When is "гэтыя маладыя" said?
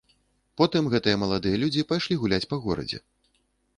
0.93-1.59